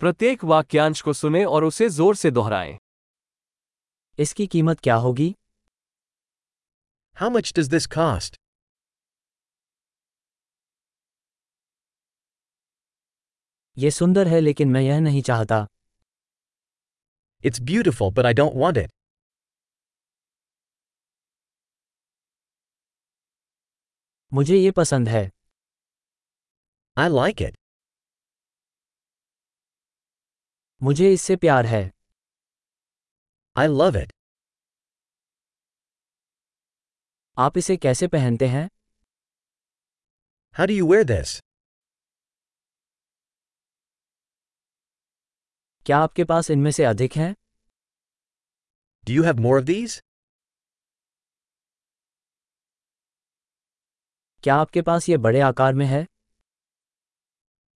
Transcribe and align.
प्रत्येक 0.00 0.44
वाक्यांश 0.44 1.00
को 1.02 1.12
सुने 1.12 1.44
और 1.44 1.64
उसे 1.64 1.88
ज़ोर 1.88 2.16
से 2.16 2.30
दोहराएँ 2.30 2.76
इसकी 4.18 4.46
कीमत 4.46 4.80
क्या 4.80 4.94
होगी 5.04 5.34
How 7.16 7.28
much 7.36 7.52
does 7.58 7.68
this 7.74 7.86
cost? 7.94 8.36
ये 13.78 13.90
सुंदर 13.90 14.28
है 14.28 14.40
लेकिन 14.40 14.68
मैं 14.72 14.80
यह 14.80 15.00
नहीं 15.00 15.22
चाहता 15.22 15.66
It's 17.44 17.60
beautiful, 17.70 18.12
but 18.18 18.28
I 18.32 18.34
don't 18.40 18.56
want 18.62 18.82
it. 18.84 18.90
मुझे 24.32 24.56
ये 24.56 24.70
पसंद 24.70 25.08
है 25.08 25.30
I 26.96 27.08
like 27.18 27.40
it. 27.48 27.65
मुझे 30.86 31.12
इससे 31.12 31.36
प्यार 31.36 31.66
है। 31.66 31.82
आई 33.56 33.66
लव 33.68 33.96
इट 33.96 34.12
आप 37.36 37.56
इसे 37.58 37.76
कैसे 37.76 38.06
पहनते 38.08 38.46
हैं? 38.46 38.68
हर 40.56 40.70
यू 40.70 40.86
वेयर 40.90 41.04
दिस 41.04 41.40
क्या 45.86 45.98
आपके 45.98 46.24
पास 46.24 46.50
इनमें 46.50 46.70
से 46.70 46.84
अधिक 46.84 47.16
हैं? 47.16 47.32
Do 49.06 49.12
you 49.12 49.24
have 49.24 49.40
more 49.40 49.58
of 49.58 49.64
these 49.64 50.00
क्या 54.44 54.56
आपके 54.56 54.82
पास 54.82 55.08
ये 55.08 55.16
बड़े 55.18 55.40
आकार 55.40 55.74
में 55.74 55.86
है? 55.86 56.02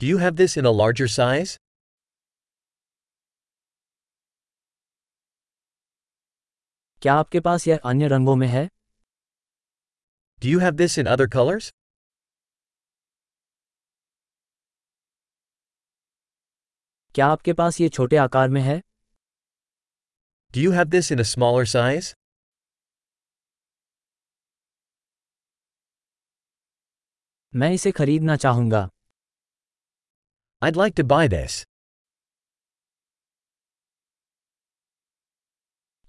Do 0.00 0.06
you 0.06 0.18
have 0.18 0.34
this 0.34 0.58
in 0.58 0.64
a 0.64 0.72
larger 0.72 1.08
size 1.16 1.56
क्या 7.04 7.14
आपके 7.14 7.40
पास 7.40 7.66
यह 7.68 7.80
अन्य 7.84 8.06
रंगों 8.08 8.34
में 8.36 8.46
है? 8.48 8.64
Do 10.42 10.48
you 10.48 10.60
have 10.60 10.74
this 10.74 10.98
in 10.98 11.06
other 11.06 11.26
colours 11.26 11.70
क्या 17.14 17.26
आपके 17.26 17.52
पास 17.52 17.80
ये 17.80 17.88
छोटे 17.88 18.16
आकार 18.16 18.48
में 18.48 18.60
है? 18.60 18.78
Do 20.54 20.60
you 20.60 20.72
have 20.72 20.84
this 20.94 21.12
in 21.12 21.18
a 21.18 21.28
smaller 21.32 21.66
size 21.74 22.14
मैं 27.52 27.72
इसे 27.72 27.92
खरीदना 28.00 28.36
चाहूँगा। 28.36 28.82
I 30.62 30.70
like 30.70 30.94
to 30.96 31.04
buy 31.14 31.28
this 31.28 31.64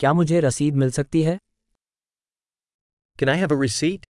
क्या 0.06 0.12
मुझे 0.14 0.40
रसीद 0.40 0.76
मिल 0.76 0.92
सकती 0.92 1.22
है 1.24 1.38
Can 3.20 3.30
I 3.34 3.36
have 3.42 3.54
a 3.54 3.58
receipt? 3.62 4.04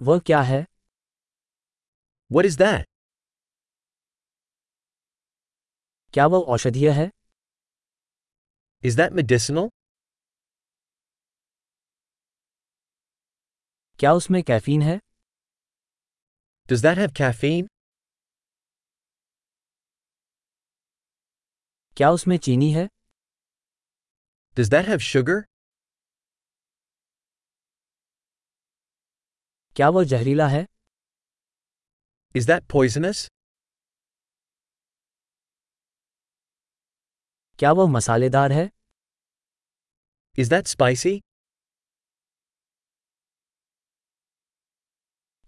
वह 0.00 0.18
क्या 0.26 0.42
है 0.50 0.60
What 2.36 2.48
is 2.50 2.58
that? 2.60 2.84
क्या 6.14 6.26
वह 6.26 6.44
औषधीय 6.56 6.90
है 6.98 7.08
Is 8.90 8.98
that 9.00 9.16
medicinal? 9.20 9.68
क्या 13.98 14.12
उसमें 14.12 14.42
कैफीन 14.42 14.82
है 14.82 14.98
Does 16.68 16.86
that 16.86 17.02
have 17.04 17.16
caffeine? 17.22 17.77
क्या 21.98 22.10
उसमें 22.10 22.36
चीनी 22.38 22.70
है 22.72 22.86
Does 24.58 24.68
that 24.72 24.88
have 24.88 25.02
sugar? 25.06 25.36
क्या 29.76 29.88
वह 29.88 30.04
जहरीला 30.04 30.46
है 30.48 30.60
Is 32.40 32.46
that 32.50 32.66
poisonous? 32.74 33.22
क्या 37.58 37.72
वह 37.72 37.90
मसालेदार 37.92 38.52
है 38.52 38.68
Is 40.38 40.52
that 40.52 40.70
spicy? 40.74 41.14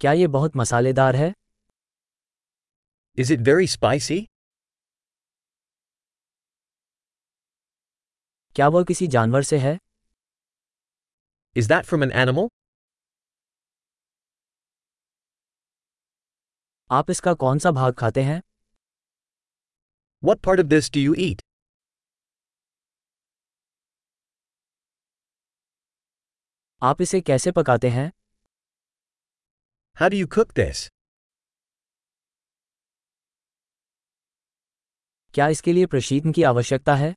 क्या 0.00 0.12
ये 0.12 0.26
बहुत 0.38 0.56
मसालेदार 0.56 1.16
है 1.16 1.32
Is 3.18 3.34
it 3.36 3.48
very 3.50 3.70
spicy? 3.76 4.20
क्या 8.56 8.68
वो 8.68 8.82
किसी 8.84 9.06
जानवर 9.08 9.42
से 9.42 9.58
है? 9.58 9.78
Is 11.56 11.68
that 11.68 11.84
from 11.84 12.02
an 12.04 12.12
animal 12.22 12.48
आप 16.90 17.10
इसका 17.10 17.34
कौन 17.34 17.58
सा 17.58 17.70
भाग 17.70 17.94
खाते 17.98 18.22
हैं? 18.22 18.40
What 20.22 20.40
part 20.46 20.60
this 20.60 20.90
do 20.94 21.00
you 21.00 21.14
eat 21.18 21.42
आप 26.82 27.00
इसे 27.02 27.20
कैसे 27.20 27.50
पकाते 27.52 27.88
हैं? 27.90 28.10
हाउ 29.96 30.10
यू 30.14 30.26
कुक 30.34 30.52
दिस 30.54 30.88
क्या 35.34 35.48
इसके 35.48 35.72
लिए 35.72 35.86
प्रशीतन 35.86 36.32
की 36.32 36.42
आवश्यकता 36.42 36.94
है? 36.96 37.14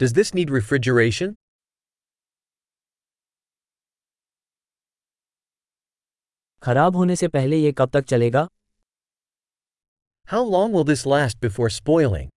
Does 0.00 0.12
this 0.12 0.34
need 0.34 0.50
refrigeration? 0.50 1.34
खराब 6.62 6.96
होने 6.96 7.16
से 7.16 7.28
पहले 7.28 7.56
ये 7.56 7.72
कब 7.72 7.90
तक 7.90 8.04
चलेगा 8.04 8.48
How 10.28 10.42
long 10.52 10.72
will 10.72 10.84
this 10.84 11.06
last 11.06 11.40
before 11.40 11.68
spoiling? 11.70 12.28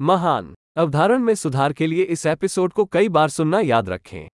महान 0.00 0.54
अवधारण 0.76 1.18
में 1.18 1.34
सुधार 1.34 1.72
के 1.72 1.86
लिए 1.86 2.04
इस 2.04 2.26
एपिसोड 2.26 2.72
को 2.72 2.84
कई 2.84 3.08
बार 3.08 3.28
सुनना 3.28 3.60
याद 3.60 3.88
रखें 3.88 4.28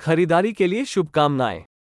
खरीदारी 0.00 0.52
के 0.52 0.66
लिए 0.66 0.84
शुभकामनाएँ 0.84 1.64